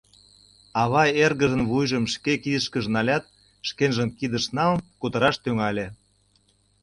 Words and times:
Ава 0.81 1.03
эргыжын 1.23 1.61
вуйжым 1.69 2.05
шке 2.13 2.33
кидышкыже 2.43 2.89
налят, 2.97 3.23
шкенжым 3.67 4.09
кидыш 4.17 4.45
налын, 4.57 4.81
кутыраш 4.99 5.35
тӱҥале: 5.43 5.87